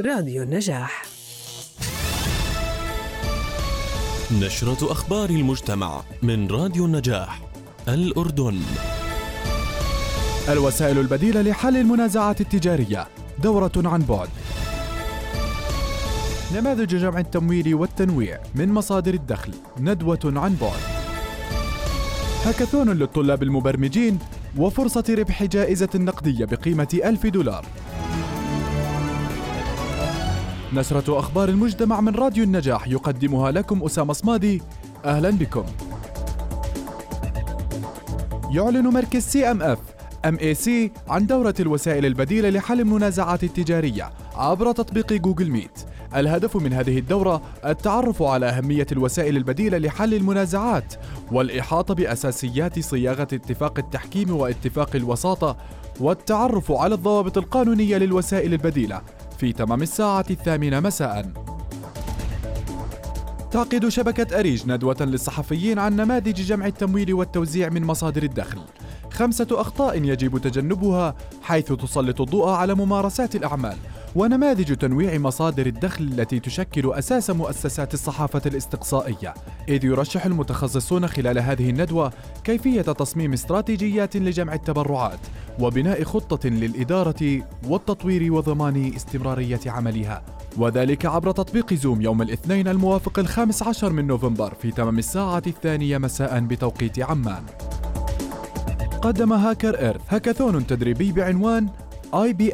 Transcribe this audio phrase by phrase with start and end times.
[0.00, 1.04] راديو النجاح.
[4.32, 7.40] نشرة أخبار المجتمع من راديو النجاح
[7.88, 8.60] الأردن.
[10.48, 13.08] الوسائل البديلة لحل المنازعات التجارية
[13.42, 14.28] دورة عن بعد.
[16.54, 20.80] نماذج جمع التمويل والتنويع من مصادر الدخل ندوة عن بعد.
[22.44, 24.18] هاكاثون للطلاب المبرمجين
[24.58, 27.66] وفرصة ربح جائزة نقدية بقيمة ألف دولار.
[30.74, 34.62] نشرة أخبار المجتمع من راديو النجاح يقدمها لكم أسامة صمادي.
[35.04, 35.64] أهلا بكم.
[38.50, 39.78] يعلن مركز سي إم إف
[40.24, 45.78] إم إي سي عن دورة الوسائل البديلة لحل المنازعات التجارية عبر تطبيق Google Meet.
[46.16, 50.94] الهدف من هذه الدورة التعرف على أهمية الوسائل البديلة لحل المنازعات
[51.32, 55.56] والإحاطة بأساسيات صياغة اتفاق التحكيم واتفاق الوساطة
[56.00, 59.00] والتعرف على الضوابط القانونية للوسائل البديلة
[59.38, 61.32] في تمام الساعة الثامنة مساءً.
[63.50, 68.58] تعقد شبكة أريج ندوة للصحفيين عن نماذج جمع التمويل والتوزيع من مصادر الدخل.
[69.10, 73.76] خمسة أخطاء يجب تجنبها حيث تسلط الضوء على ممارسات الأعمال
[74.14, 79.34] ونماذج تنويع مصادر الدخل التي تشكل أساس مؤسسات الصحافة الاستقصائية
[79.68, 82.12] إذ يرشح المتخصصون خلال هذه الندوة
[82.44, 85.18] كيفية تصميم استراتيجيات لجمع التبرعات
[85.60, 90.22] وبناء خطة للإدارة والتطوير وضمان استمرارية عملها.
[90.58, 95.98] وذلك عبر تطبيق Zoom يوم الاثنين الموافق الخامس عشر من نوفمبر في تمام الساعة الثانية
[95.98, 97.42] مساء بتوقيت عمان.
[99.02, 101.68] قدم HackerEarth hackathon تدريبي بعنوان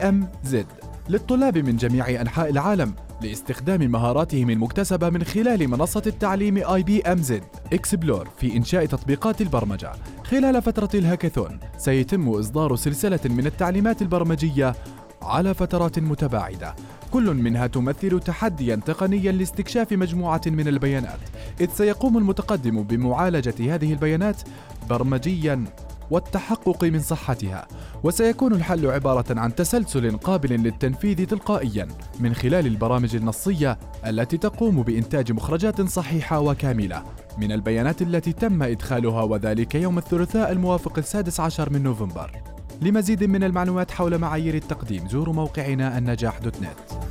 [0.02, 0.66] M Z
[1.08, 8.28] للطلاب من جميع أنحاء العالم لاستخدام مهاراتهم المكتسبة من خلال منصة التعليم IBM Z اكسبلور
[8.38, 9.92] في إنشاء تطبيقات البرمجة.
[10.24, 14.74] خلال فترة الهاكاثون سيتم إصدار سلسلة من التعليمات البرمجية
[15.22, 16.74] على فترات متباعدة.
[17.10, 21.20] كل منها تمثل تحديا تقنيا لاستكشاف مجموعة من البيانات.
[21.60, 24.42] إذ سيقوم المتقدم بمعالجة هذه البيانات
[24.90, 25.64] برمجيا
[26.12, 27.66] والتحقق من صحتها
[28.02, 31.88] وسيكون الحل عبارة عن تسلسل قابل للتنفيذ تلقائيا
[32.20, 37.02] من خلال البرامج النصية التي تقوم بإنتاج مخرجات صحيحة وكاملة
[37.38, 42.42] من البيانات التي تم إدخالها وذلك يوم الثلاثاء الموافق السادس عشر من نوفمبر.
[42.82, 47.02] لمزيد من المعلومات حول معايير التقديم زوروا موقعنا النجاح دوت نت.